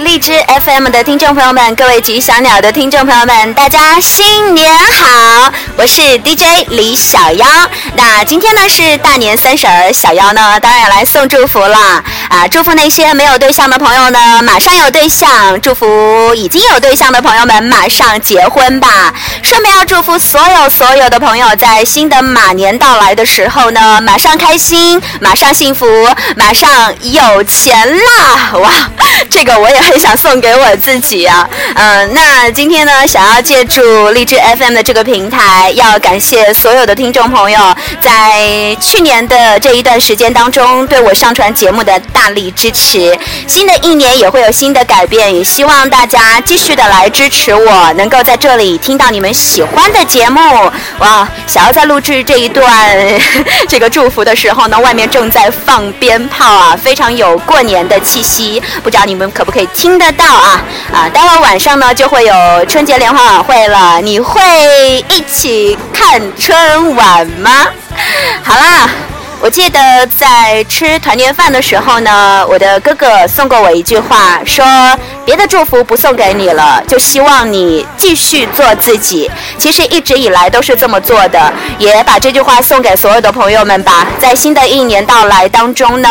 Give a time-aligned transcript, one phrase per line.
[0.00, 0.32] 荔枝
[0.64, 5.52] FM 的听众朋友们，各位吉祥鸟的听众朋友们，大家新年好！
[5.76, 7.46] 我是 DJ 李小妖。
[7.94, 11.76] 那今天呢是大年三十儿，小妖呢当然要来送祝福了
[12.28, 12.48] 啊！
[12.50, 19.12] 祝福那些没有对象的朋友呢，马上有对象；祝福已经有对象的朋友们，马上结婚吧。
[19.42, 25.86] 顺便要祝福所有所有的朋友，在新的马年到来的时候呢，马上开心，马上幸福，
[26.36, 28.52] 马上有钱啦！
[28.54, 28.70] 哇，
[29.30, 31.48] 这个我也很想送给我自己啊。
[31.74, 43.16] 嗯，那今天呢，想要借助荔枝 FM 的这个平台，要感谢所有的听众朋友，在去年的这一段时间当中，对我上传节目的大力支持。
[43.46, 50.40] 新的一年也会有新的改变，也希望大家继续的来支持我，能够在这里听到你们喜欢的节目。
[50.98, 52.70] 哇，想要在录制这一段
[53.68, 58.62] 这个祝福的时候呢，外面正在放鞭炮啊，非常有过年的气息。
[58.82, 60.64] 不知道你你们可不可以听得到啊？
[60.90, 64.40] 啊，待会儿晚上呢就会有春节联欢晚会了，你会
[65.10, 67.50] 一起看春晚吗？
[68.42, 68.88] 好啦。
[69.42, 74.64] 我记得在吃团年饭的时候呢，我的哥哥送过我一句话，说
[75.24, 79.28] 别的祝福不送给你了，就希望你继续做自己。
[79.58, 84.06] 其实一直以来都是这么做的，也把这句话送给所有的朋友们吧。
[84.16, 86.08] 在新的一年到来当中呢，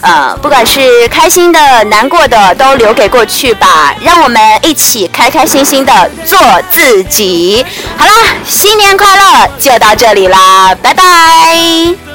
[0.00, 3.94] 呃，不管是开心的、难过的，都留给过去吧。
[4.00, 6.38] 让我们一起开开心心的做
[6.70, 7.62] 自己。
[7.98, 8.12] 好啦，
[8.48, 12.09] 新年快乐，就到这里啦，拜拜。